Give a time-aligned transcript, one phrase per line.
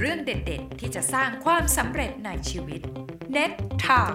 [0.00, 2.80] เรื่องเด็ดๆ ที่จะสร้างความสำเร็จในชีวิต
[3.36, 3.52] Net
[3.84, 4.14] Talk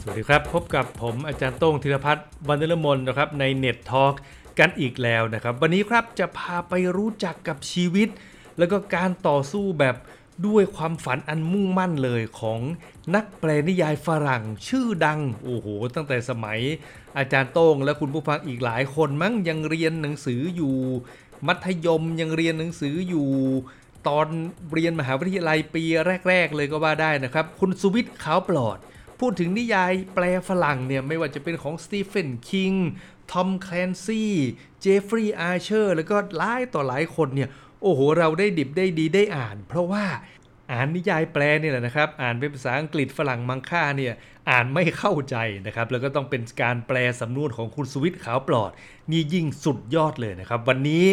[0.00, 4.14] สวัสดีครับ พบกับผมอาจารย์โต้งธีรพัฒน์วันเดลมนนะครับใน Net Talk
[4.58, 8.08] กันอีกแล้วนะครับ วันนี้ครับจะพาไปรู้จักกับชีวิต
[8.58, 9.96] แล้วก็การต่อสู้แบบ
[10.46, 12.60] ด้วยความฝันอันมุ่งมั่นเลยของ
[13.14, 16.58] นักแปลนิยายฝรั่งชื่อดัง โอ้โห ตั้งแต่สมัย
[17.18, 20.76] อาจารย์โต้งและคุณผู้ฟังอีกหลายคนมั้งยังเรียนหนังสืออยู่
[21.46, 23.28] มัธยมยังเรียนหนังสืออยู่
[24.08, 24.26] ตอน
[24.72, 25.84] เรียนมหาวิทยาลัยปี
[26.28, 28.78] แรก ๆ เลยก็ว่าได้นะครับ คุณสุวิทย์ขาวปลอด
[29.20, 32.72] พูดถึงนิยายแปลฝรั่งเนี่ยไม่ว่าจะเป็นของสตีเฟนคิง
[33.30, 34.32] ทอมแคลนซี่
[34.80, 37.48] เจฟฟรีย์อาร์เชอร์แล้วก็หลายต่อหลายคนเนี่ย
[37.82, 40.04] โอ้โห เราได้ดิบได้ดีได้อ่าน เพราะว่า
[40.70, 44.14] อ่านนิยายแปลนี่แหละนะครับ อ่านเป็นภาษาอังกฤษฝรั่งมังค่าเนี่ย
[44.50, 48.70] อ่านไม่เข้าใจนะครับ แล้วก็ต้องเป็นการแปลสำนวนของคุณสุวิทย์ขาวปลอด
[49.10, 51.04] นี่ยิ่งสุดยอดเลยนะครับ วันนี้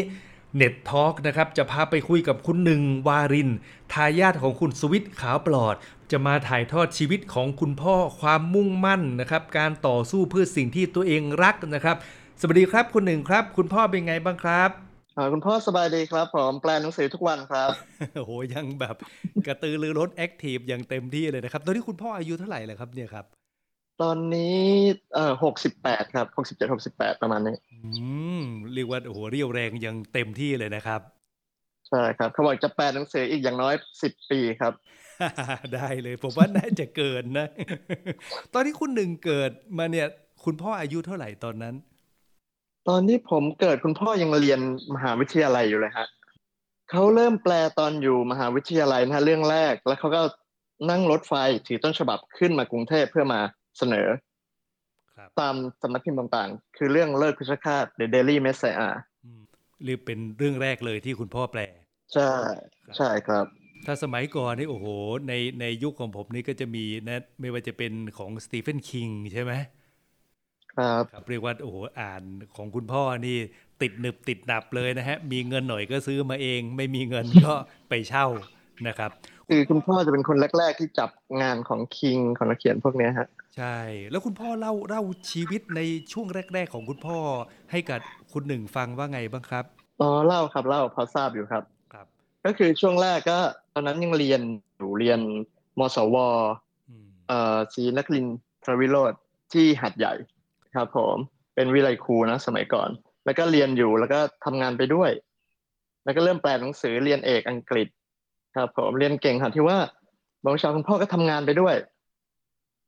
[0.56, 3.50] เน็ตทอล์กนะครับจะพาไปคุยกับคุณหนึ่งวาริน
[3.94, 5.76] ทายาทของคุณสวิทขาวปลอด
[6.12, 11.98] จะมาถ่ายทอดชีวิตของคุณพ่อความมุ่งมั่นนะครับ การต่อสู้เพื่อสิ่งที่ตัวเองรักนะครับ
[12.40, 14.87] สวัสดีครับคุณหนึ่งครับ คุณพ่อเป็นไงบ้างครับ
[15.34, 17.72] คุณพ่อสบายดีครับผมแปลหนังสือทุกวันครับ
[18.16, 18.96] โอ้โหยังแบบ
[19.48, 23.26] กระตือรือร้นแอคทีฟอย่างเต็มที่เลยนะครับ ตอนนี้คุณพ่ออายุเท่าไหร่เลยครับเนี่ยครับ
[24.02, 24.62] ตอนนี้
[25.16, 27.80] เอ่อหกสิบแปดครับหกสิบเจ็ดหกสิบแปดประมาณนี้อื
[28.42, 28.44] ม
[28.74, 31.02] เรียกว่าโอ้โหเรียวแรงยังเต็มที่เลยนะครับ
[31.90, 34.74] ใช่ครับเขาบอกจะแปลหนังสืออีกอย่างน้อยสิบปีครับ
[35.76, 37.48] ได้เลยผมว่าน่าจะเกินนะ
[38.54, 40.08] ตอนที่คุณหนึ่งเกิดมาเนี่ย
[40.46, 41.76] คุณพ่ออายุเท่าไหร่ตอนนั้น
[42.90, 44.60] ตอนที่ผมเกิดคุณพ่อยังเรียน
[44.96, 46.08] มหาวิทยาลัยอยู่เลยฮะ
[46.92, 50.22] เขาเริ่มแปลตอนอยู่มหาวิทยาลัยนะฮะเรื่องแรก แล้วเขาก็
[50.90, 51.34] นั่งรถไฟ
[51.68, 53.40] ถือต้นฉบับขึ้นมากรุงเทพเพื่อมา
[53.78, 54.08] เสนอ
[55.16, 58.94] ครับตามสำนักพิมพ์ต่างๆ คือเรื่องเลิกพิชคาต The Daily Messiah
[59.26, 59.42] อืม
[59.84, 61.62] หรือเป็นเรื่องแรกเลยที่คุณพ่อแปล
[62.14, 62.32] ใช่
[62.98, 63.46] ใช่ครับ
[63.86, 64.88] ถ้าสมัยก่อนนี่โอ้โห
[65.28, 69.54] ในในยุคของผมนี่ก็จะมีนะ ไม่ว่าจะเป็นของสตีเฟนคิงใช่ไหม
[70.78, 72.24] ครับครับเรียกว่าโอ้โหอ่าน
[72.56, 73.38] ของคุณพ่อนี่
[73.82, 77.54] ติดหนึบติดหนับเลยนะฮะ มีเงินหน่อยก็ซื้อมาเอง ไม่มีเงินก็
[77.90, 78.28] ไปเช่า
[78.88, 79.12] นะครับ
[79.50, 81.10] คือคุณพ่อจะเป็นคนแรก ๆ ที่จับ
[81.42, 83.28] งานของคิงของนักเขียนพวกเนี้ยฮะ
[83.58, 83.78] ใช่
[84.12, 85.02] แล้วคุณพ่อเล่าเล่า
[85.32, 85.82] ชีวิตใน
[86.14, 87.20] ช่วงแรก ๆ ของคุณพ่อ
[87.72, 88.00] ให้กับ
[88.34, 89.66] คุณหนึ่งฟังว่าไงบ้างครับ
[90.02, 92.06] อ๋อเล่าครับเล่าพอทราบอยู่ครับครับ
[92.46, 93.40] ก็คือช่วงแรกก็
[93.74, 94.42] ตอนนั้นยังเรียน
[94.78, 95.20] อยู่เรียน
[95.80, 96.16] มสว
[96.90, 98.26] อืมเอ่อศรีนคริน
[98.64, 99.14] ทรวิโรธ
[99.54, 100.14] ที่หัดใหญ่
[100.78, 101.18] ครับผม
[101.56, 102.90] เป็นวิไลครูนะสมัยก่อน
[103.26, 105.12] แล้วก็เรียนอยู่แล้วก็ทำงานไปด้วย
[106.06, 107.88] แล้วก็เริ่มแปลหนังสือเรียนเอกอังกฤษ
[108.56, 109.78] ครับผมเรียนเก่งค่ะที่ว่า
[110.46, 111.76] บางเช้าคุณพ่อก็ทำงานไปด้วย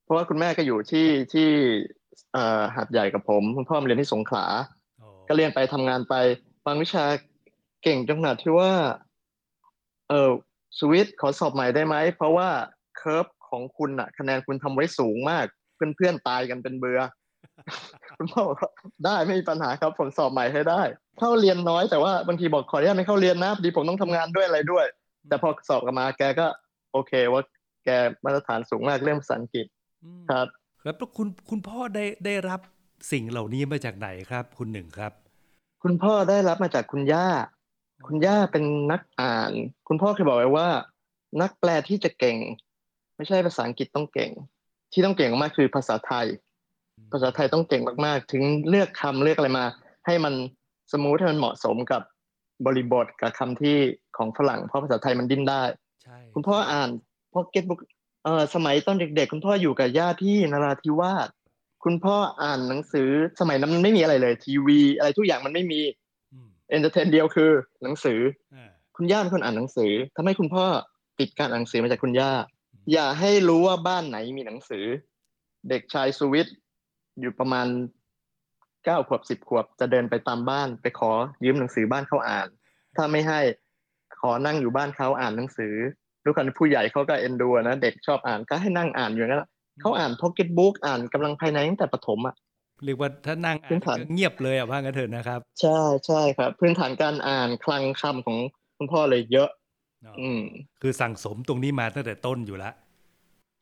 [0.03, 1.49] เพราะว่าคุณแม่ก็อยู่ที่ที่
[2.33, 4.45] เอ่อหัดใหญ่กับผมคุณพ่อมาเรียนที่สงขลา
[5.01, 6.15] อ๋อก็เรียนไปทำงานไป
[6.65, 7.05] บางวิชา
[7.83, 8.71] เก่งจนขนาดที่ว่า
[10.09, 10.31] เออ
[10.79, 12.49] สวิตขอสอบใหม่ได้ไหม เพราะว่า
[12.97, 15.45] เคิร์ฟของคุณอะคะแนนคุณทำไว้สูงมาก
[15.75, 16.99] เพื่อนๆตายกันเป็นเบือ
[18.17, 18.71] คุณพ่อบอกว่า
[19.05, 20.81] ได้ไม่มีปัญหาครับผมสอบใหม่ให้ได้
[21.19, 24.85] เข้าเรียนน้อยแต่ว่าบางทีบอกขออนุญาตไม่เข้าเรียนนะพอดีผมต้องทำงานด้วยอะไรด้วย
[25.27, 26.47] แต่พอสอบกลับมาแกก็
[26.93, 27.41] โอเคว่า
[27.85, 27.89] แก
[28.25, 29.65] มาตรฐานสูงมากเรื่องภาษาอังกฤษ
[30.03, 30.47] อืมครับ
[30.83, 32.59] ครับแล้วคุณคุณพ่อได้ได้รับ
[33.11, 35.11] สิ่งเหล่านี้มาจากไหนครับ คุณหนึ่งครับ
[35.83, 37.27] คุณพ่อได้รับมาจากคุณย่า
[38.07, 39.51] คุณย่าเป็นนักอ่าน
[39.87, 40.67] คุณพ่อเคยบอกไว้ว่า
[41.41, 42.37] นักแปลที่จะเก่ง
[43.15, 44.31] ไม่ใช่ภาษาอังกฤษต้องเก่ง
[44.91, 46.25] ที่ต้องเก่งมากๆคือภาษาไทย
[47.11, 49.65] ภาษาไทยต้องเก่งมากๆ ถึงเลือกคำเลือกอะไรมา
[50.05, 50.33] ให้มัน
[50.91, 52.01] smooth ให้มันเหมาะสมกับ
[52.65, 53.77] บริบทกับคำที่
[54.17, 55.63] ของฝรั่งเพราะภาษาไทยมันดิ้นได้
[56.03, 56.89] ใช่คุณพ่ออ่าน
[57.33, 57.79] พ็อกเก็ตบุ๊ก
[58.23, 61.29] เอ่อสมัยตอนเด็กๆ คุณพ่ออยู่กับย่าที่นราธิวาส
[61.83, 65.81] คุณพ่ออ่านหนังสือสมัยนั้นมันไม่มีอะไรเลย ทีวีอะไรทุกอย่างมันไม่มี
[66.33, 67.51] อืม entertain เดียวคือ
[67.83, 68.19] หนังสือ
[68.53, 70.65] อ่าคุณย่าเป็นคนอ่านหนังสือทำให้คุณพ่อ
[71.19, 72.31] ติดการอ่านหนังสือมาจากคุณย่า
[72.93, 74.85] อย่าให้รู้ว่าบ้านไหนมีหนังสือ
[75.69, 76.55] เด็กชายสุวิทย์
[77.21, 77.67] อยู่ประมาณ
[78.85, 81.11] เก้าขวบสิบขวบจะเดินไปตามบ้าน ไปขอ
[81.45, 82.47] ยืมหนังสือบ้านเขาอ่าน
[82.95, 83.39] ถ้าไม่ให้
[84.21, 85.73] ขอนั่งอยู่บ้านเขาอ่านหนังสือ
[86.23, 89.45] ด้วยกันผู้ใหญ่เขาก็เอ็นดูอะนะเด็กชอบอ่านก็ให้นั่งอ่านอยู่อย่างนั้น
[89.81, 92.35] เขาอ่านพ็อกเก็ตบุ๊กอ่านกำลังภายในตั้งแต่ประถมอะ
[92.85, 98.37] เรียกว่าถ้านั่งอ่าพื้นนฐานก็เงียบเลยอะว่างั้นเถอะนะครับ ใช่ใช่ครับ พื้นฐานการอ่านคลังคำของ
[98.77, 99.49] คุณพ่อเลยเยอะ
[100.05, 100.41] อ๋ออืม
[100.81, 102.73] คือสั่งสมตรงนี้มาตั้งแต่ต้นอยู่แล้ว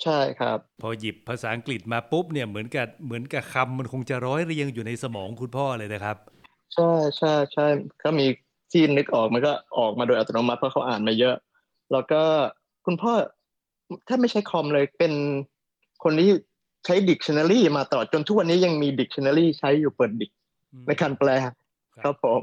[0.03, 6.17] ใช่ครับ พอหยิบภาษาอังกฤษมาปุ๊บเนี่ยเหมือนกับเหมือนกับคำมันคงจะร้อยเรียงอยู่ในสมองคุณพ่อเลยนะครับ
[6.75, 7.67] ใช่ใช่ใช่
[8.03, 8.25] ก็มี
[8.71, 11.35] ที่นึกออกมันก็ออกมาโดยอัตโนมัติเพราะเขาอ่านมาเยอะ
[11.91, 12.21] แล้วก็
[12.85, 13.13] คุณพ่อ
[14.07, 15.13] ถ้าไม่ใช้คอมเลยเป็น
[16.03, 16.31] คนที่
[16.85, 20.31] ใช้ dictionary มาตลอดจนทุกวันนี้ยังมี dictionary ใช้อยู่เปิดดิก
[20.87, 21.29] ในการแปล
[22.03, 22.41] ครับผม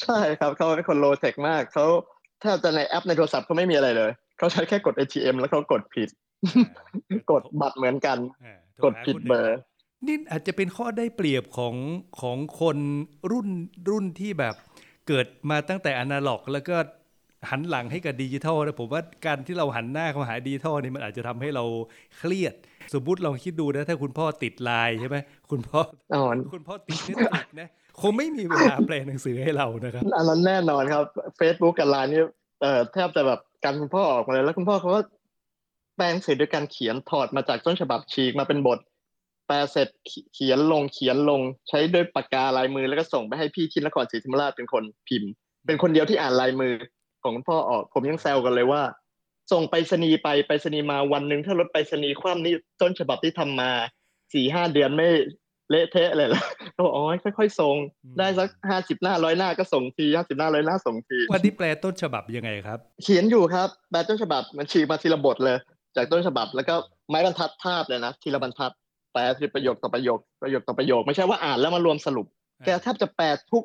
[0.00, 1.86] ใช่ครับเขาเป็นคนโลเทคมากเขา
[2.42, 6.08] ถ้าจะในแอปในโทรศัพท์เขาไม่มีอะไรเลย เขาใช้แค่กด ATM แล้วเขากดผิด
[7.30, 9.56] กดบัตรเหมือนกันอ่าโทกดผิดหาคุณหนึ่งเบอร์
[10.06, 11.74] นี่อาจจะเป็นข้อได้เปรียบของ
[12.20, 12.78] ของคน
[13.30, 13.48] รุ่น
[13.90, 14.54] รุ่นที่แบบ
[15.08, 16.76] เกิดมาตั้งแต่อนาล็อก แล้วก็
[17.50, 21.64] หันหลังให้กับดิจิทัลนะผมว่าการที่เราหันหน้าเข้าหาดิจิทัลนี่มันอาจจะทำให้เรา
[22.18, 22.54] เครียด
[22.94, 25.16] สมมุติลองคิดดูนะถ้าคุณพ่อติดไลน์ใช่ไหม
[25.50, 25.80] คุณพ่อ
[26.14, 27.68] อ๋อคุณพ่อติด Netflix นะ
[28.00, 31.04] คงไม่มีเวลาแปลหนังสือให้เรานะครับอันนั้นแน่นอนครับ
[31.40, 32.22] Facebook กับไลน์นี่
[32.62, 35.00] เอ่อแทบจะแบบกันคุณพ่อออกมาเลยแล้วคุณพ่อเขาก็
[35.96, 38.78] แปลเสร็จด้วยการเขียนถอดมาจากต้นฉบับฉีกมาเป็นบท
[39.46, 39.88] แปลเสร็จ
[40.34, 45.30] เขียนลงเขียนลงใช้ด้วยปากกาลายมือแล้วก็ส่งไปให้พี่ที่นครศรีธรรมราชเป็นคนพิมพ์
[45.66, 46.74] เป็นคนเดียวที่อ่านลายมือ
[47.22, 48.82] ของคุณพ่อออก ผมยังแซวกันเลยว่า
[49.52, 53.70] ส่งไปรษณีย์ไปไปรษณีย์มาวันหนึ่งถ้ารถไปรษณีย์คว่ำนี่ต้นฉบับที่ทำมา
[54.32, 55.08] สี่ห้าเดือนไม่
[55.70, 56.42] เละเทะเลยเหรอ
[56.72, 57.04] เขาบอกอ๋อ
[57.38, 65.58] ค่อยๆส่งอืมได้สักห้าสิบหน้าร้อยหน้าก็ส่งทีห้าสิบหน้าร้อยหน้าส่งทีวันที่แปลต้นฉบับยังไงครับ เขียนอยู่ครับแปลต้นฉบับมันฉีกมาทีละบทเลย
[65.96, 66.74] จากต้นฉบับ แล้วก็
[67.08, 68.72] ไม้บรรทัดทาบเลยนะทีละบรรทัด
[69.12, 72.26] แปลทีประโยคต่อประโยคประโยคต่อประโยค ไม่ใช่ว่าอ่านแล้วมารวมสรุป
[72.64, 73.64] แกแทบจะแปลทุก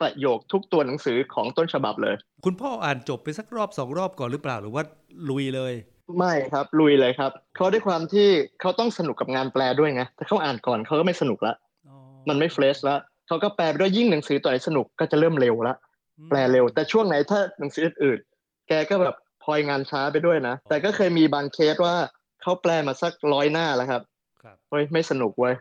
[0.00, 4.82] ประโยคทุกตัวหนังสือของต้นฉบับเลย คุณพ่ออ่านจบไปสักรอบสองรอบก่อนหรือเปล่าหรือว่า
[5.30, 5.74] ลุยเลย
[6.18, 8.28] ไม่ครับลุยเลยครับเขาด้วยความที่
[8.60, 11.54] เขาต้องสนุกกับงานแปลด้วยไงถ้าเขาอ่านก่อนเขาก็ไม่สนุกละ
[11.88, 11.96] อ๋อ
[12.28, 12.96] มันไม่เฟรชละ
[13.26, 15.74] เขาก็แปลไปด้วยยิ่งหนังสือตัวไหนสนุกก็จะเริ่มเร็วละ
[16.18, 21.96] อืมแปลเร็ว แต่ช่วงไหนถ้าหนังสืออื่นๆแกก็แบบพ ลอยงานช้าไปด้วยนะ แต่ก็เคยมีบางเคสว่า
[22.42, 24.02] เขาแปลมาสักร้อยหน้าแล้วครับ
[24.42, 25.54] ครับเฮ้ยไม่สนุกเว้ย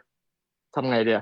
[0.75, 1.21] ทำไงเดีย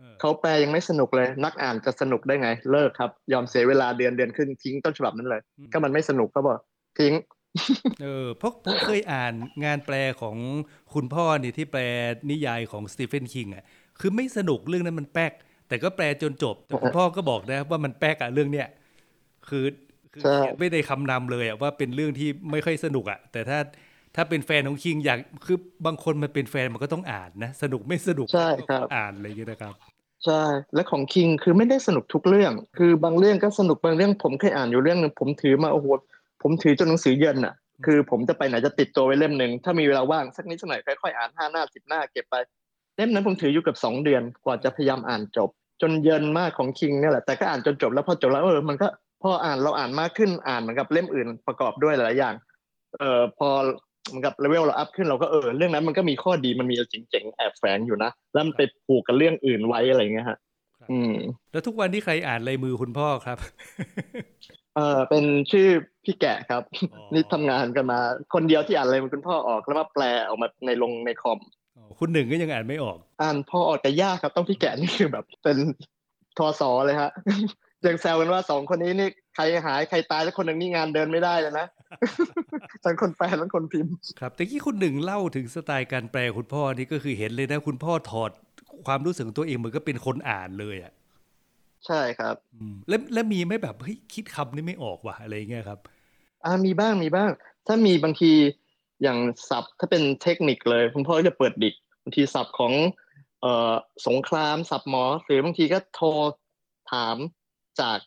[0.00, 6.58] ออเขาแปลยังไม่สนุกเลย นักอ่านจะสนุกได้ไง เลิกครับ ยอมเสียเวลาเดือนเดือนครึ่งทิ้งต้นฉบับนั้นเลยอืมก็มันไม่สนุกเขาบอก
[6.98, 7.14] ทิ้ง
[8.02, 9.34] เออเพราะผมเคยอ่าน
[9.64, 10.36] งานแปลของ
[10.94, 11.80] คุณพ่อนี่ที่แปล
[12.30, 13.64] นิยายของสตีเฟนคิงอะ
[14.00, 15.32] คือไม่สนุกเรื่องนั้นมันแป๊ก
[15.68, 18.68] แต่ก็แปลจนจบแต่คุณพ่อก็บอกนะว่ามันแป๊กอะเรื่องเนี้ย
[19.48, 19.64] คือ
[20.12, 23.58] คือใช่เขียนไม่ได้คำนำเลยอะว่าเป็นเรื่องที่ไม่ค่อยสนุกอะแต่ถ้า
[24.16, 29.74] ถ้าเป็นแฟนของคิงอยากคือบางคนมันเป็นแฟนมันก็ต้องอ่านนะ สนุกไม่สนุกใช่ครับก็อ่านอะไรอย่างเงี้ยนะครับ
[30.24, 30.42] ใช่
[30.74, 35.86] และของคิงคือไม่ได้สนุกทุกเรื่อง คือบางเรื่องก็สนุกบางเรื่องผมเคยอ่านอยู่เรื่องหนึ่งผมถือมาโอ้โห
[36.42, 37.54] ผมถือจนหนังสือเย็นอะ
[37.86, 42.36] คือผมจะไปไหนจะติดตัวไว้เล่มหนึ่งถ้ามีเวลาว่างสักนิดสักหน่อยค่อยๆอ่านห้าหน้าสิบหน้าเก็บไป
[42.96, 45.48] เล่มนั้นผมถืออยู่เกับสองเดือนกว่าจะพยายามอ่านจบ
[45.82, 48.86] จนเย็นมากของคิงเนี่ยแหละแต่ก็อ่านจนจบแล้วพอจบแล้วเออมันก็
[49.22, 52.34] พออ่านเราอ่านมากขึ้นอ่านเหมือนกับเล่มอื่นประกอบด้วยหลายๆอย่าง
[52.98, 53.48] เออพอ
[54.08, 60.38] เหมือนกับเลเวลเราอัพขึ้นเราก็เออเรื่องนั้นมันก็มีข้อดีมันมีอะไรเจ๋งๆแอบแฝงอยู่นะแล้วมันไปผูกกับเรื่องอื่นไว้อะไรอย่างเงี้ยฮะ
[60.78, 61.14] ครับอืม
[61.52, 63.38] แล้วทุกวันที่ใครอ่านลายมือคุณพ่อครับ
[64.76, 65.66] เออเป็นชื่อ
[66.04, 67.98] พี่แกะครับอ๋อนี่ทำงานกันมา
[68.34, 71.38] คนเดียวที่อ่านอะไรมันคุณพ่อออกแล้วมาแปลออกมาในลงในคอม
[71.76, 75.58] อ๋อคุณหนึ่งก็ยังอ่านไม่ออก อ่านพ่อออกแต่ยากครับ ต้องพี่แกะนี่คือแบบเป็น
[76.38, 77.10] ทอสอเลยฮะ
[77.86, 81.66] ยังแซวกันว่าสองคนนี้นี่ใครหายใครตายแล้วคนหนึ่งนี่งานเดินไม่ได้เลยนะ
[82.84, 88.30] ทั้งคนแปลทั้งคนพิมพ์ ครับแต่ที่คุณหนึ่งเล่าถึงสไตล์การแปลคุณพ่อนี่ก็คือเห็นเลยนะ คุณพ่อถอด
[88.86, 90.92] ความรู้สึกของตัวเองเหมือนก็เป็นคนอ่านเลยอะ
[91.86, 95.78] ใช่ครับอืมแล้วแล้วมีไหม่แบบเฮ้ยคิดคำนี้ไม่ออกว่ะอะไรอย่างเงี้ยครับ
[96.44, 97.30] อ่ามีบ้างมีบ้าง
[97.66, 98.32] ถ้ามีบางที
[99.02, 99.18] อย่าง
[99.48, 102.72] ศัพท์ถ้าเป็นเทคนิคเลย คุณพ่อก็จะเปิดดิกบางทีศัพท์ของ
[103.40, 103.72] เอ่อ
[104.06, 106.08] สงครามศัพท์หมอ หรือบางทีก็โทร
[106.92, 107.16] ถาม
[107.80, 107.98] จาก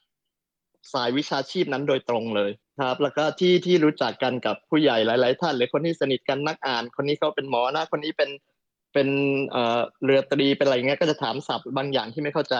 [0.93, 2.51] สายวิชาชีพนั้นโดยตรงเลย
[2.81, 8.29] ครับ แล้วก็ที่ที่รู้จักกันกับผู้ใหญ่หลาย ๆ ท่านหรือคนที่สนิทกันนักอ่าน คนนี้เขาเป็นหมอนะคนนี้เป็น
[8.93, 9.07] เป็น
[9.49, 12.55] เอ่อเรือตรีเป็นอะไรเงี้ยก็จะถามศัพท์บางอย่างที่ไม่เข้าใจ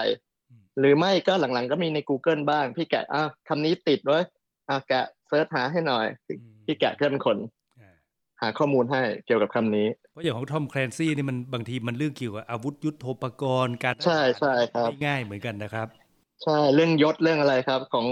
[0.50, 4.20] อืมหรือไม่ก็หลังๆก็มีใน Google บ้าง พี่แกะอะคำนี้ติดไว้
[4.70, 7.38] อะแกะเซิร์ชหาให้หน่อย พี่พี่แกะก็เป็นคน
[7.80, 7.96] อ่า
[8.42, 15.88] หาข้อมูลให้เกี่ยวกับคำนี้เพราะอย่างของทอมแคลนซี่นี่มันบางทีมันเรื่องเกี่ยวกับอาวุธยุทโธปกรณ์การใช่ใช่ครับไม่ง่ายเหมือนกันนะครับ
[16.44, 18.08] ใช่เรื่องยศเรื่องอะไรครับ ของ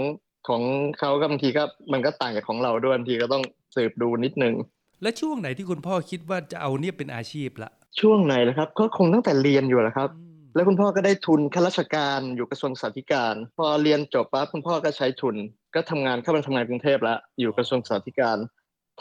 [0.48, 0.62] ของ
[0.98, 1.62] เขาก็บางทีก็
[1.92, 3.42] มันก็ต่างจากของเราด้วยบางทีก็ต้อง
[3.74, 4.54] สืบดูนิดนึง
[5.02, 15.36] และช่วงไหนที่คุณพ่อคิดว่าจะเอาเนี่ยเป็นอาชีพละช่วงไหนนะครับ ก็คงตั้งแต่เรียนอยู่แหละครับอืมแล้วคุณพ่อก็ได้ทุนข้าราชการอยู่กระทรวงสาธการ พอเรียนจบปั๊บคุณพ่อก็ใช้ทุน
[15.74, 18.36] ก็ทำงานเข้ามาทำงานกรุงเทพแล้วอยู่กระทรวงสาธการ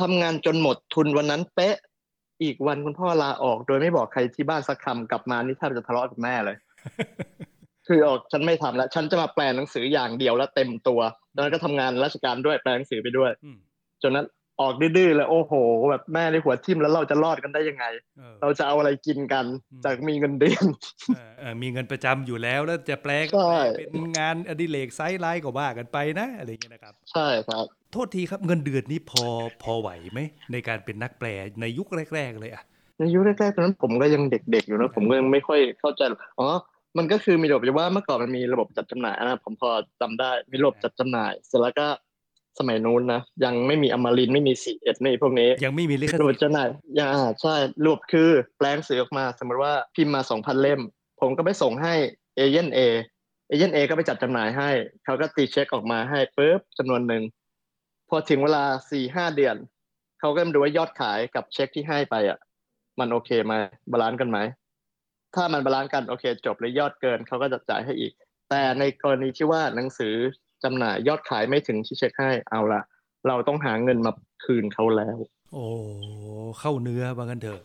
[0.01, 1.75] ทำงานจนหมดทุนวันนั้นเป๊ะ
[2.43, 6.57] อีกวันคุณพ่อลาออก โดยไม่บอกใครที่บ้านสักคำกลับมานี่แทบจะทะเลาะกับแม่เลย
[7.87, 10.99] คือออกฉันไม่ทำแล้ว ฉันจะมาแปลหนังสืออย่างเดียวแล้วเต็มตัว
[11.35, 13.57] ตอนนั้นก็ทำงานราชการด้วยแปลหนังสือไปด้วยอืม
[14.01, 14.27] จนนั้น
[14.61, 15.53] ออกดื้อๆเลยโอ้โห
[15.89, 17.85] แบบแม่ในหัวทิ่มแล้วเราจะรอดกันได้ยังไง
[18.17, 20.65] เออเราจะเอาอะไรกินกันอืมจากมีเงินเดือน
[21.15, 29.25] เออเออมีเงินประจำอยู่แล้วแล้วจะแปลก็ใช่แปลเป็นงานอดิเรกไซด์ไลน์ก็ว่ากันไปนะอะไรอย่างเงี้ยนะครับ ใช่ครับโทษทีครับเงินเดือนนี้พอ
[29.63, 30.19] พอไหวไหม
[30.51, 31.27] ในการเป็นนักแปล
[31.61, 32.63] ในยุคแรก ๆ เลยอะ
[32.99, 36.47] ในยุคแรกๆตอนนั้นผมก็ยังเด็กๆอยู่นะผมก็ยังไม่ค่อยเข้าใจหรอกอ๋อ
[36.97, 39.69] มันก็คือมีระบบว่าเมื่อก่อนมันมีระบบจัดจำหน่ายนะผมพอ
[40.01, 41.87] จำได้มีระบบจัดจำหน่าย เสร็จแล้วก็
[42.59, 47.09] สมัยนู้นนะยังไม่มีอมรินทร์ไม่มีสีเอ็ดไม่มีพวกนี้ ยังไม่มีลิขรสิวทบธิ์จำหน่ายอย่า
[47.41, 50.81] ใช่รวบคือแปลงสื่อออกมา สมมติว่าพิมพ์มาสองพันเล่ม
[51.21, 51.93] ผมก็ไปส่งให้
[52.35, 52.79] เอเจนต์เอ
[53.47, 54.69] agent เอก็ไปจัดจำหน่ายให้
[55.05, 57.23] เขาก็ตีเช็คออกมาให้ปุ๊บจำนวนหนึ่ง
[58.09, 59.55] พอถึงเวลาสี่ห้าเดือน
[60.19, 62.37] เขาก็มาดูว่ายอดขายกับเช็คที่ให้ไปอะ
[62.99, 63.53] มันโอเคไหม
[63.91, 64.39] balance กันไหม
[65.35, 68.13] ถ้ามัน balance กันโอเคจบเลยยอดเกินเขาก็จะจ่ายให้อีก
[68.49, 70.15] แต่ในกรณีที่ว่าหนังสือ
[70.63, 72.81] จำหน่ายยอดขายไม่ถึงที่เช็คให้เอาละ
[73.27, 74.11] เราต้องหาเงินมา
[74.45, 75.17] คืนเขาแล้ว
[75.53, 75.65] โอ้
[76.59, 77.61] เข้าเนื้อว่างั้นเถอะ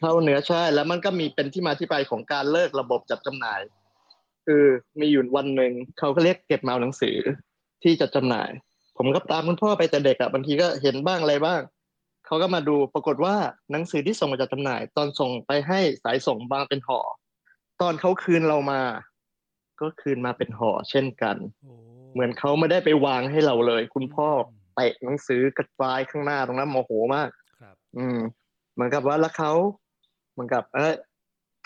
[0.00, 3.60] เข้าเนื้อใช่แล้วมันก็มีเป็นที่มาที่ไปของการเลิกระบบจัดจำหน่าย
[4.46, 4.64] คือ
[5.00, 7.16] มีอยู่วันหนึ่งเขาก็เรียกเก็บมาเอาหนังสือ
[7.82, 8.50] ที่จะจำหน่าย
[8.96, 11.60] ผมก็ตามคุณพ่อไปแต่เด็กอะบางทีก็เห็นบ้างอะไรบ้าง
[12.30, 13.36] เขาก็มาดูปรากฏว่า
[13.72, 17.00] หนังสือที่ส่งมาจัดจำหน่าย ตอนส่งไปให้สายส่งบางเป็นห่อ
[17.80, 18.80] ตอนเขาคืนเรามา
[19.80, 21.74] ก็คืนมาเป็นห่อเช่นกันโอ้
[22.14, 24.28] เหมือนเขาไม่ได้ไปวางให้เราเลย คุณพ่อ
[24.74, 27.28] เตะหนังสือกระจายข้างหน้าตรงนั้นโมโหมาก
[27.60, 28.18] ครับ อืม
[28.74, 29.52] เหมือนกับว่าแล้วเขา
[30.32, 30.94] เหมือนกับ เออ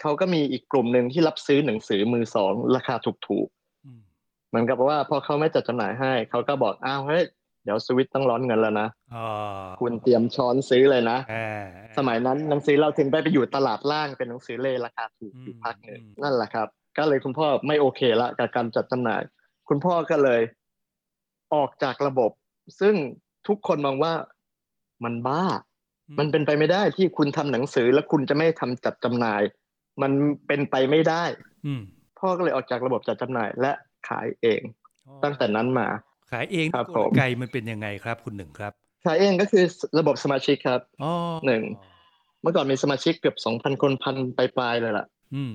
[0.01, 3.49] เขาก็มีอีกกลุ่มหนึ่งที่รับซื้อหนังสือมือสองราคาถูก
[3.87, 7.25] อืมๆเหมือนกับว่าพอเขาไม่จัดจำหน่ายให้เขาก็บอกอ้าวเฮ้ย
[7.65, 11.65] เดี๋ยวสวิตต้องร้อนเงินแล้วนะอ่าคุณเตรียมช้อนซื้อเลยนะอ่า
[11.99, 16.69] สมัยนั้นหนังสือเราถึงได้ไปอยู่ตลาดล่างเป็นหนังสือเลราคาถูกอืมอยู่พักหนึ่งอืมนั่นแหละครับ
[16.99, 19.23] ก็เลยคุณพ่อไม่โอเคละกับการจัดจำหน่าย
[19.69, 20.41] คุณพ่อก็เลย
[21.55, 22.31] ออกจากระบบ
[22.81, 22.95] ซึ่ง
[23.49, 24.13] ทุกคนมองว่า
[25.05, 25.43] มันบ้า
[26.19, 29.43] มันเป็นไปไม่ได้ที่คุณทำหนังสือแล้วคุณจะไม่ทำจัดจำหน่าย
[30.03, 30.13] มัน
[30.47, 31.25] เป็นไปไม่ได้
[31.67, 31.83] อืม
[32.19, 33.73] พ่อก็เลยออกจากระบบจัดจำหน่ายและ
[34.09, 34.63] ขายเอง
[35.07, 35.89] อ๋อตั้งแต่นั้นมา
[36.35, 38.73] ขายเองครับกผลมไกมันเป็นยังไงครับคุณหนึ่งครับ
[39.05, 39.65] ขายเองก็คือ
[39.99, 41.13] ระบบสมาชิกครับอ๋อ
[41.47, 41.63] หนึ่ง
[42.43, 45.55] เมื่อก่อนมีสมาชิกเกือบสองพันคนพันปลายๆเลยล่ะอืม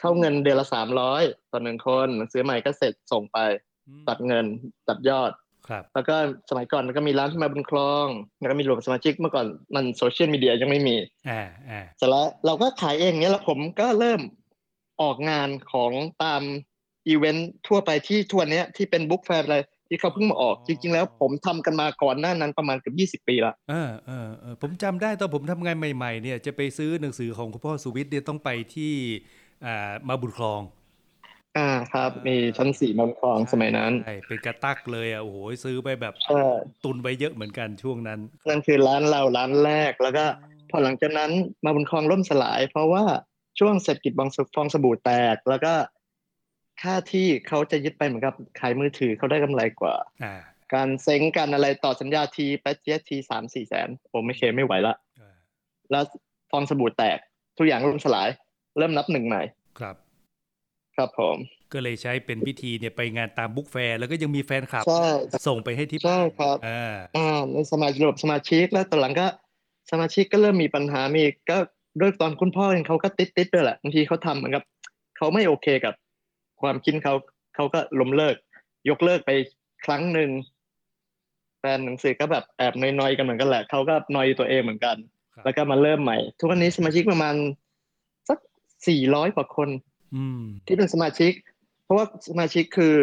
[0.00, 1.22] เข้าเงินเดือนละสามร้อย
[1.52, 3.38] ต่อหนึ่งคนหนังสือใหม่ก็เสร็จส่งไป
[3.88, 4.46] อืมตัดเงิน
[4.88, 5.32] ตัดยอด
[5.68, 6.16] ครับแล้วก็
[6.50, 8.06] สมัยก่อนมันก็มีร้านที่มาบุญครอง
[8.38, 10.96] แล้วก็มีรวมสมาชิกเมื่อก่อนมันโซเชียลมีเดียยังไม่มี
[11.28, 14.20] อ่าอ่าเสร็จแล้วเราก็ขายเองเนี้ยแล้วผมก็เริ่ม
[15.02, 15.92] ออกงานของ
[16.24, 16.42] ตาม
[17.08, 28.92] อีเวนต์ทั่วไปที่ทั่วเนี้ยที่เป็น book fair อะไร ที่เขาเพิ่งมาออกจริง ๆ แล้วผมทำกันมาก่อนหน้านั้นประมาณเกือบยี่สิบปีละเออเออเออผมจำได้ตอนผมทำงานใหม่ๆเนี่ยจะไปซื้อหนังสือของคุณพ่อสุวิทย์เนี่ยต้องไปที่
[29.66, 30.62] อ่ามาบุญคลอง
[31.56, 36.42] อ่าครับ มีชั้นสี่มันคลองสมัยนั้นใช่เป็นกระตักเลยอะโอ้โหซื้อไปแบบใช่
[36.84, 40.24] ตุนไว้เยอะเหมือนกันช่วงนั้น นั่นคือร้านเราร้านแรกแล้วก็
[40.70, 41.30] พอหลังจากนั้น
[41.64, 43.04] มาบุญคลองล่มสลาย เพราะว่า
[43.58, 45.72] ช่วงเศรษฐกิจบางฟองสบู่แตกแล้วก็
[46.82, 49.94] ค่าที่เขาจะยึดไปเหมือนกับขายมือถือเขาได้กำไรกว่า
[50.24, 50.34] อ่า
[50.74, 55.34] การเซ็งกันอะไรต่อสัญญาทีแป๊ดเจี๊ยทีสามสี่แสนผมไม่เคไม่ไหวละอ่า
[55.90, 56.04] แล้ว
[56.50, 57.18] ฟองสบู่แตก
[57.58, 58.28] ทุกอย่างล่มสลาย
[58.78, 59.42] เริ่มนับหนึ่งใหม่
[59.78, 59.96] ครับ
[60.96, 61.36] ครับผม
[61.72, 65.06] ก็เลยใช้เป็นพิธีเนี่ยไปงานตามบุ๊กแฟร์แล้วก็ยังมีแฟนคลับใช่
[65.46, 69.26] ส่งไปให้ที่ใช่ครับอ่าอ่าในสมาชิกระบบสมาชิกแล้วตอนหลังก็
[69.90, 71.58] สมาชิกก็เริ่มมีปัญหามีก็
[72.00, 74.64] ด้วยตอนคุณพ่อเองเขาก็ติดติดๆด้วยแหละบางทีเขาทำเหมือนกับ
[75.16, 75.94] เขาไม่โอเคกับ
[76.62, 77.14] ความคิดเขา
[77.54, 78.36] เขาก็ล้มเลิก
[78.88, 79.30] ยกเลิกไป
[79.84, 80.30] ครั้งหนึ่ง
[81.60, 84.96] แฟนหนังสือก็แบบแอบนอยๆกันเหมือนกันแหละเขาก็นอยตัวเองเหมือนกัน
[85.34, 87.34] ครับแล้วก็มาเริ่มใหม่ ทุกวันนี้สมาชิกประมาณ
[88.28, 88.38] สัก
[88.88, 89.68] สี่ร้อยกว่าคน
[90.14, 91.32] อืมที่เป็นสมาชิก
[91.84, 92.94] เพราะว่าสมาชิกคือ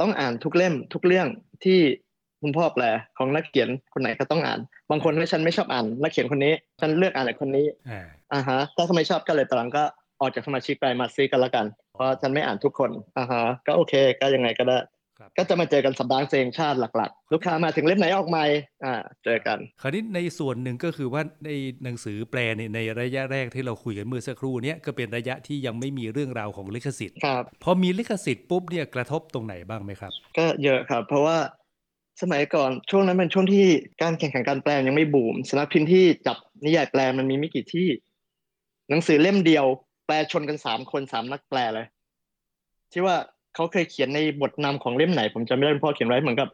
[0.00, 1.28] ต้องอ่านทุกเล่มทุกเรื่อง
[1.64, 1.78] ที่
[2.42, 2.84] คุณพ่อแปล
[3.18, 4.60] ของนักเขียนคนไหนก็ต้องอ่าน
[4.90, 8.00] บางคนไม่ฉันไม่ชอบอ่านนักเขียนคนนี้ ฉันเลือกอ่านแต่คนนี้อ่า
[8.32, 9.84] อ่าฮะถ้าเขาไม่ชอบก็เลยตอนหลังก็
[10.24, 14.78] ออกจากสมาชิกไปมาซื้อกันละกัน เพราะฉันไม่อ่านทุกคนอ่าฮะก็โอเคก็ยังไงก็ได้
[15.18, 18.44] ครับก็จะมาเจอกันสัปดาห์เซงชาติหลักๆ ลูกค้ามาถึงเล่มไหนออกใหม่
[18.84, 21.50] อ่าเจอกัน คราวนี้ในส่วนหนึ่งก็คือว่าใน
[21.84, 31.38] หนังสือแปลเนี่ยในระยะแรกที่เราคุยกันเมื่อสักครู่เนี้ยก็เป็นระยะที่ยังไม่มีเรื่องราวของลิขสิทธิ์ครับพอมีลิขสิทธิ์ปุ๊บเนี่ยกระทบตรงไหนบ้างไหมครับ ก็เยอะครับ เพราะว่า
[32.22, 33.64] สมัยก่อนช่วงนั้นเป็นช่วงที่
[34.02, 37.88] การแข่งขันการแปลยังไม่บูมสำนักพิมพ์ที่จับนิยายแปลมันมีไม่กี่ที่
[38.90, 39.66] หนังสือเล่มเดียว
[40.06, 41.86] แปลชนกันสามคนสามนักแปลเลย
[42.92, 43.16] ที่ว่า
[43.54, 46.48] เขาเคยเขียนในบทนำของเล่มไหน ผมจำไม่ได้คุณพ่อเขียนไว้เหมือนกับ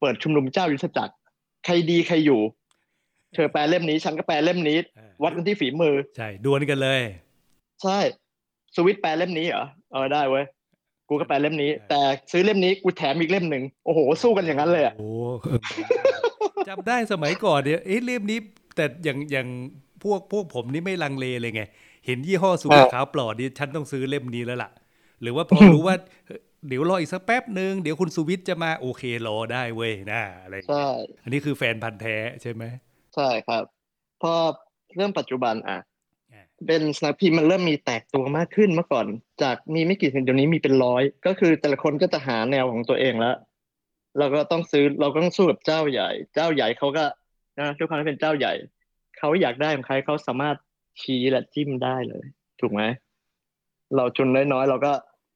[0.00, 1.14] เปิดชุมนุมเจ้ายุทธจักร
[1.64, 2.40] ใครดีใครอยู่
[3.34, 7.00] เธอแปลเล่มนี้ ฉันก็แปลเล่มนี้เออวัดกันที่ฝีมือ ใช่ดวลกันเลย
[7.82, 7.98] ใช่
[8.76, 10.44] สวิตแปลเล่มนี้เหรอเออได้เว้ย
[11.08, 12.00] กูก็แปลเล่มนี้ แต่
[12.32, 15.08] ซื้อเล่มนี้กูแถมอีกเล่มหนึ่งโอ้โห สู้กันอย่างนั้นเลยอะโอ้
[15.42, 15.60] เออ
[16.68, 18.38] จำได้สมัยก่อนเนี่ยเอ๊ะเล่มนี้
[18.76, 19.48] แต่อย่างอย่าง
[20.02, 21.62] พวกพวกผมนี่ไม่ลังเลเลยไง
[22.06, 24.70] เห็นยี่ห้อสุวิทขาวปลอดนี่ฉันต้องซื้อเล่มนี้แล้วล่ะ
[25.22, 25.94] หรือว่าพอรู้ว่า
[26.26, 30.88] เอ่อเดี๋ยวรออีกสักแป๊บหนึ่งเดี๋ยวคุณสุวิทย์จะมาโอเครอได้เว้ยนะอะไรอย่างเงี้ยใช่
[31.22, 32.64] อันนี้คือแฟนพันธ์แท้ใช่ไหม
[33.14, 33.64] ใช่ครับ
[34.22, 34.32] พอ
[34.96, 35.78] เริ่มปัจจุบันอะ
[36.32, 39.06] อ่าเป็นสนักพิมพ์มันเริ่มมีแตกตัวมากขึ้นเมื่อก่อน
[39.42, 43.36] จากมีไม่กี่สิบเดี๋ยวนี้มีเป็นร้อย ก็คือแต่ละคนก็จะหาแนวของตัวเองแล้ว
[44.18, 47.04] เราก็ต้องซื้อเราก็ต้องสู้กับเจ้าใหญ่ เจ้าใหญ่เขาก็
[47.58, 48.52] นะด้วยความที่เป็นเจ้าใหญ่
[49.18, 50.56] เขาอยากได้ของใครเขาสามารถ
[51.00, 52.24] ชี้และจิ้มได้เลย
[52.60, 52.82] ถูกไหม
[53.96, 54.92] เราจนน้อยๆเราก็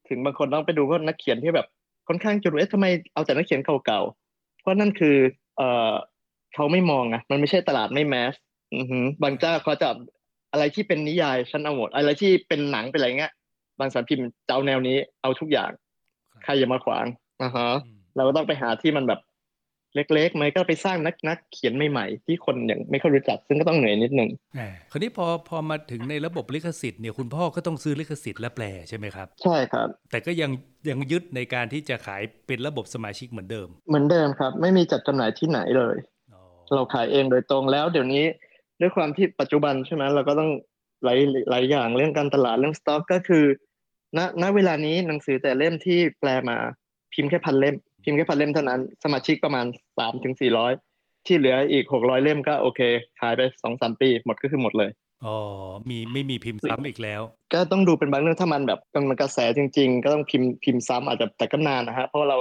[0.09, 1.67] ถึงบางคนต้องไปดูพวกนักเขียนที่แบบ
[2.09, 5.17] ค่อนข้างจะรู้เอ๊ะทำไมเอาแต่นักเขียนเก่าๆเพราะนั่นคือ
[5.57, 5.93] เอ่อ
[6.55, 8.35] เขาไม่มองอะมันไม่ใช่ตลาดไม่แมส
[8.75, 9.89] อือหือบางเจ้าเขาจะ
[10.53, 13.33] อะไรที่เป็นนิยายฉันเอาหมดอะไรที่เป็นหนังเป็นอะไรเงี้ย
[13.79, 15.71] บางสำนักพิมพ์จะเอาแนวนี้เอาทุกอย่าง
[16.45, 17.07] ใครอย่ามาขวาง
[17.43, 19.21] อ่าฮะอืมเราก็ต้องไปหาที่มันแบบ
[19.95, 30.51] เล็กๆไหมก็ไปสร้างนักนักเขียนใหม่ๆ ที่คนอย่างไม่ค่อยรู้จัก ซึ่งก็ต้องเหนื่อยนิดนึงอ่าคราวนี้พอพอมาถึงในระบบลิขสิทธิ์เนี่ยคุณพ่อก็ต้องซื้อลิขสิทธิ์และแปลใช่ไหมครับ ใช่ครับ แต่ก็ยัง
[30.89, 35.97] ยังยึดในการที่จะขายเป็นระบบสมาชิกเหมือนเดิม เหมือนเดิมครับ ไม่มีจัดจำหน่ายที่ไหนเลย
[36.33, 36.41] อ๋อ
[36.75, 38.25] เราขายเองโดยตรงแล้ว เดี๋ยวนี้
[38.81, 40.51] ด้วยความที่ปัจจุบันใช่ไหมเราก็ต้อง
[41.05, 41.19] หลาย
[41.51, 43.45] หลายอย่างเรื่องการตลาดเรื่องสต็อกก็คือ
[44.17, 46.57] ณณเวลานี้หนังสือแต่เล่มที่แปลมา
[47.13, 49.67] พิมพ์แค่พันเล่ม พิมพ์แค่พันเล่มเท่านั้น สมาชิกประมาณ
[49.99, 50.73] สามถึงสี่ร้อย
[51.27, 52.81] ที่เหลืออีกหกร้อยเล่มก็โอเค
[53.21, 54.91] ขายไปสองสามปีหมดก็คือหมดเลย
[55.25, 55.37] อ๋อ
[55.91, 57.21] มีไม่มีพิมพ์ซ้ำอีกแล้ว
[57.55, 58.81] ก็ต้องดูเป็นบางเรื่องถ้ามันแบบ
[59.11, 62.37] มันกระแสจริง ๆ ก็ต้องพิมพ์พิมพ์ซ้ำอาจจะแต่ก็นานนะฮะเพราะว่าเรา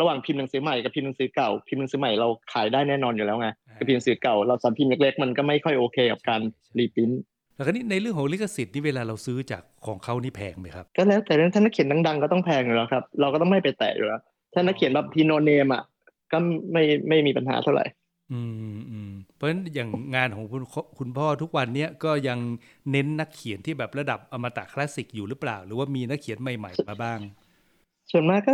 [0.00, 6.40] ระหว่างพิมพ์หนังสือใหม่กับพิมพ์หนังสือเก่าพิมพ์หนังสือใหม่เราขายได้แน่นอนอยู่แล้วไงอ่ากับพิมพ์หนังสือเก่าเราสำพิมพ์เล็กๆมันก็ไม่ค่อยโอเคกับการ
[6.78, 7.18] รีพิมพ์
[7.56, 14.20] แล้วคราวนี้ในเรื่องของลิขสิทธิ์นี่เวลาเราซื้อจากของเขานี่แพงไหมครับก็แล้วแต่เรื่องถ้านักเขียนดังๆก็ต้องแพงอยู่แล้วครับเราก็ต้องไม่ไปแตะอยู่แล้ว
[14.52, 15.82] ถ้านักเขียนแบบพีโนเนมอะ
[16.32, 16.38] ก็
[16.72, 17.84] ไม่ไม่มีปัญหาเท่าไหร่
[18.32, 18.40] อื
[18.76, 20.62] มอืมเพราะฉะนั้นอย่างงานของคุณ
[20.98, 22.38] คุณพ่อทุกวันเนี้ยก็ยัง
[22.90, 27.18] เน้นนักเขียนที่แบบระดับอมตะคลาสสิกอยู่หรือเปล่า หรือว่ามีนักเขียนใหม่ ๆ มาบ้าง
[28.10, 28.52] ส่วนมากก็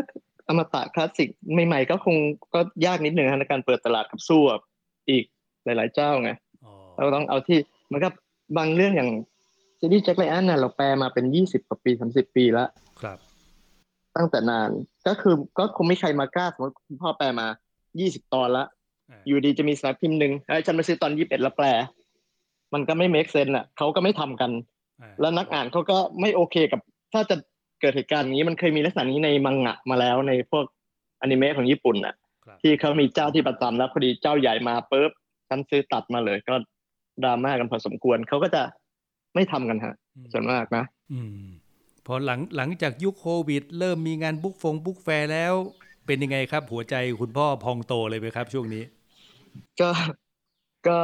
[0.49, 2.17] อมตะคลาสสิกใหม่ ๆ ก็คง
[2.55, 4.63] ก็ยากนิดนึงฮะในการเปิดตลาดกับสู้กับ
[5.11, 5.25] อีก
[5.65, 6.31] หลาย ๆ เจ้าไง
[6.65, 8.09] อ๋อเราต้องเอาที่เหมันก็
[8.57, 9.11] บางเรื่องอย่าง
[9.79, 12.69] ซีรีส์แจ็คไลอันน่ะเราแปลมาเป็นยี่สิบกว่าปีสามสิบปีแล้ว
[13.01, 13.19] ครับ
[14.17, 14.71] ตั้งแต่นาน
[15.07, 17.47] ก็คือก็คงไม่ใครมากล้าสมมติคุณพ่อแปลมา
[18.01, 18.65] ยี่สิบตอนละ
[19.11, 21.67] อ่าอยู่ดีจะมีสำนักพิมพ์หนึ่งไอ้ยฉันมาซื้อตอนยี่สิบเอ็ดแล้วแปล
[22.75, 24.51] มันก็ไม่เมคเซนอะเขาก็ไม่ทำกัน
[25.03, 26.81] อ่าแล้วนักอ่านเขาก็ไม่โอเคกับ
[27.13, 27.37] ถ้าจะ
[27.81, 30.65] เกิดเหตุการณ์อย่างนี้มันเคยมีลักษณะนี้ในมังงะมาแล้วในพวก
[31.21, 32.15] อนิเมะของญี่ปุ่นอะ
[32.45, 35.11] ครับที่เขามีเจ้าที่ประจำแล้วพอดีเจ้าใหญ่มาปุ๊บ
[35.49, 36.55] ฉันซื้อตัดมาเลยก็
[37.23, 38.63] ดราม่ากันพอสมควรเขาก็จะ
[39.35, 41.49] ไม่ทำกันฮะอืมส่วนมากนะ อืม
[42.07, 45.55] พอหลังหลังจากยุคโควิด เริ่มมีงานบุ๊กฟงบุ๊กแฟร์แล้ว
[46.07, 48.85] เป็นยังไงครับ หัวใจคุณพ่อพองโตเลยไหมครับ ช่วงนี้
[49.81, 49.91] ก็
[50.87, 50.99] ก็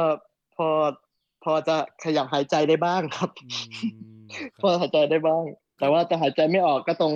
[0.55, 0.69] พอ
[1.43, 4.23] พอจะขยับหายใจได้บ้างครับอืม
[4.59, 5.43] คพอรับหายใจได้บ้าง
[5.79, 7.13] แต่ว่าจะหายใจไม่ออกก็ตรง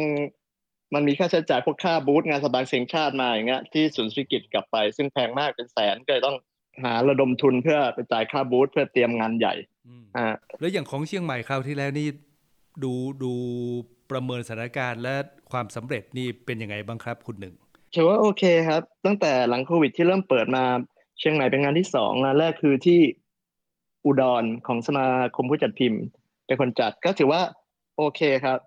[0.93, 6.37] มันมีค่าใช้จ่ายพวกค่าบูธงานสถาบันเสียงชาติมาอย่างเงี้ยที่ศูนย์เศรษฐกิจกลับไป ซึ่งแพงมากเป็นแสนก็เลยต้อง
[6.83, 9.53] หาระดมทุนเพื่อไปจ่ายค่าบูธเพื่อเตรียมงานใหญ่
[9.87, 10.27] อืมอ่า
[10.59, 12.07] แล้วอย่างของเชียงใหม่คราวที่แล้วนี่
[12.83, 13.33] ดูดู
[14.11, 15.15] ประเมินสถานการณ์และ
[15.51, 17.53] ความสำเร็จนี่เป็นยังไงบ้างครับคุณหนึ่ง
[17.95, 20.63] ถือว่าโอเคครับ ตั้งแต่หลังโควิดที่เริ่มเปิดมา
[21.19, 22.99] เชียงใหม่เป็นงานที่สองงานแรกคือที่
[24.05, 26.01] อุดรของสมาคมผู้จัดพิมพ์
[26.45, 27.41] เป็นคนจัดก็ถือว่า
[27.97, 28.59] โอเคครับ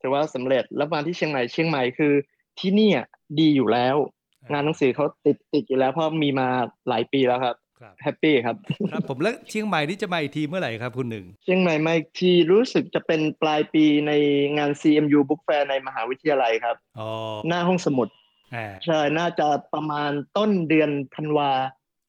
[0.00, 2.12] ถือว่าสำเร็จแล้วมาที่เชียงใหม่เชียงใหม่คือ
[2.58, 3.00] ที่เนี่ย
[3.40, 3.96] ดีอยู่แล้ว
[4.52, 6.48] งานหนังสือเขาติดติดอยู่แล้วเพราะมีมา
[6.88, 8.56] หลายปีแล้วครับ ครับ happy ครับ
[8.92, 14.12] ครับผมแล้วเชียงใหม่นี่จะมาอีกทีเมื่อไหร่ครับคุณหนึ่งเชียงใหม่มาอีกทีรู้สึกจะเป็นปลายปีใน
[14.56, 17.08] งาน CMU Book Fair ในมหาวิทยาลัยครับอ๋อ
[17.48, 18.08] หน้าห้องสมุด
[18.54, 21.50] อ่าใช่น่าจะประมาณต้นเดือนธันวา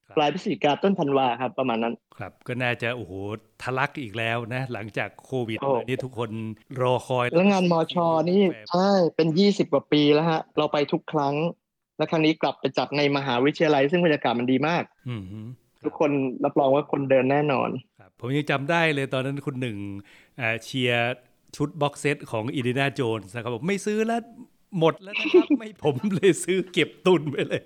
[0.08, 3.13] ครับปลายพฤศจิกาต้นธันวาครับประมาณนั้น ครับ ก็น่าจะโอ้โห
[3.62, 6.29] ทะลักอีกแล้วนะ หลังจากโควิดโอ้มานี่ทุกคน
[6.82, 11.36] รอคอย แล้วงานมอชอนี่ใช่เป็นยี่สิบกว่าปีแล้วฮะ เราไปทุกครั้ง
[11.99, 15.39] และครั้งนี้กลับไปจัดในมหาวิทยาลัย ซึ่งบรรยากาศมันดีมากอืมฮึ
[15.85, 16.12] ทุกคน
[16.45, 19.77] รับรองว่าคนเดินแน่นอนครับผมยังจำได้เลยตอนนั้นคุณหนึ่ง
[20.39, 21.13] อ่าเชียร์
[21.55, 24.21] ชุดบ็อกเซตของอีดีนาโจนส์นะครับผมไม่ซื้อแล้ว
[24.79, 27.62] หมดแล้วนะครับ ไม่ผมเลยซื้อเก็บตุนไปเลย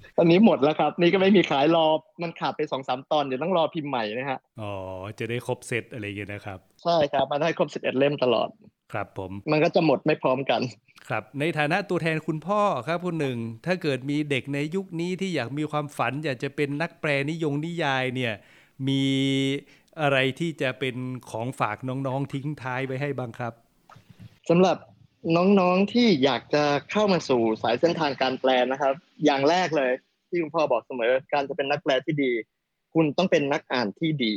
[0.21, 1.85] อนนี้หมดแล้วครับ นี่ก็ไม่มีขายรอ
[2.21, 4.71] มันขาดไปสองสามตอนเดี๋ยวต้องรอพิมพ์ใหม่นะฮะอ๋อ
[5.19, 8.49] จะได้ครบเซตอะไรอย่างเงี้ยนะครับ ใช่ครับ มันได้ครบสิบเอ็ดเล่มตลอด
[8.93, 10.61] ครับผม มันก็จะหมดไม่พร้อมกัน
[11.09, 18.33] ครับ ในฐานะตัวแทนคุณพ่อครับคุณหนึ่ง ถ้าเกิดมีเด็กในยุคนี้ที่อยากมีความฝัน อยากจะเป็นนักแปลนิยงนิยายเนี่ย
[18.87, 19.03] มี
[20.01, 20.95] อะไรที่จะเป็น
[21.31, 23.53] ของฝากน้องๆทิ้งท้ายไว้ให้บ้างครับ
[24.49, 24.77] สำหรับ
[25.35, 28.93] น้องๆที่อยากจะเข้ามาสู่สายเส้นทางการแปลนะครับ
[29.25, 29.91] อย่างแรกเลย
[30.31, 32.31] ที่คุณพ่อบอกเสมอ การจะเป็นนักแปลที่ดี
[32.93, 34.33] คุณต้องเป็นนักอ่านที่ดี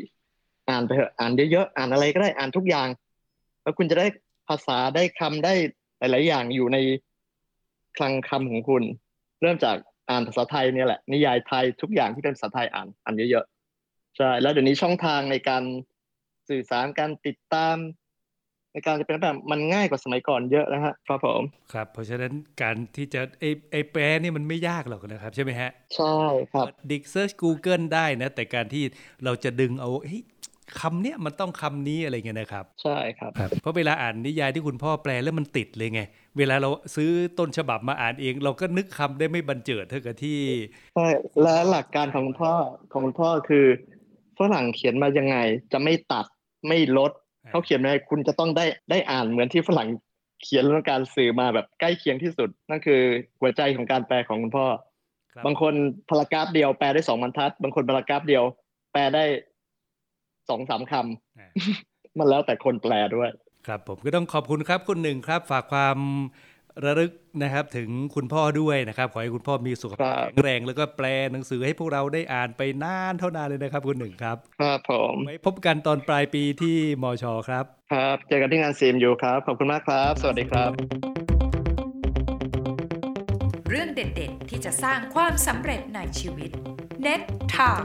[0.71, 2.89] อ่านไปเถอะอ่านเยอะๆอ่านอะไรก็ได้อ่านทุกอย่าง
[3.63, 4.07] แล้วคุณจะได้
[4.49, 5.55] ภาษาได้คำได้
[5.99, 6.79] หลายๆอย่างอยู่ใน
[7.97, 8.83] คลังคำของคุณ
[9.41, 9.77] เริ่มจาก
[10.11, 15.65] อ่านภาษาไทยเนี่ยแหละนิยายไทยทุกอย่างที่เป็นภาษาไทยอ่านอ่านเยอะๆใช่แล้วเดี๋ยวนี้ช่องทางในการ
[16.49, 17.77] สื่อสารการติดตาม
[18.75, 22.33] ในการจะเป็นแบบมันง่ายกว่าสมัยก่อนเยอะนะฮะครับผมครับเพราะฉะนั้น
[22.63, 26.19] การที่จะไอไอแปลนี่มันไม่ยากหรอกนะครับใช่ไหมฮะ ใช่
[26.53, 28.85] ครับดิกเซิร์ช Google ได้นะ แต่การที่
[29.25, 30.23] เราจะดึงเอาเฮ้ย
[30.81, 36.01] คำเนี้ยมันต้องคำนี้อะไรเงี้ยนะครับ ใช่ครับครับเพราะเวลาอ่านนิยายที่คุณพ่อแปลแล้วมันติดเลยไง
[36.39, 40.41] เวลาเราซื้อต้นฉบับมาอ่านเอง เราก็นึกคำได้ไม่บรรเจิดเท่ากับที่
[40.95, 41.07] ใช่
[41.43, 42.53] และหลักการของคุณพ่อ
[42.93, 43.67] ของคุณพ่อคือ
[44.39, 45.37] ฝรั่งเขียนมายังไง
[45.73, 46.27] จะไม่ตัด
[46.69, 49.89] ไม่ลดอ่า เขาเขียนมาให้คุณจะต้องได้ได้อ่านเหมือนที่ฝรั่ง
[50.43, 53.01] เขียนแล้วการสื่อมาแบบใกล้เคียงที่สุด นั่นคือ
[53.41, 54.67] หัวใจของการแปลของคุณพ่อ
[55.35, 55.75] ครับบางคน
[56.09, 58.45] พารากราฟเดียวแปลได้สองบรรทัด บางคนพารากราฟเดียว
[58.93, 59.25] แปลได้
[60.49, 63.31] สองสามคอ่าำมันแล้วแต่คนแปลด้วย
[63.67, 65.99] ครับผมก็ต้องขอบคุณครับคุณหนึ่งครับ ฝากความ
[66.83, 80.71] ระลึกนะครับถึงคุณพ่อด้วยนะครับ ขอให้คุณพ่อมีสุขภาพครับแข็งแรงแล้วก็แปลหนังสือให้พวกเราได้อ่านไปนานเท่านานเลยนะครับ คุณหนึ่งครับ ครับผมไว้พบกันตอนปลายปีที่มชครับ ครับเจอกันที่งานซีมยูครับ ขอบคุณมากครับ สวัสดีครับ
[83.71, 86.51] เรื่องเด็ดๆ ที่จะสร้างความสำเร็จในชีวิต
[87.05, 87.21] Net
[87.55, 87.85] Talk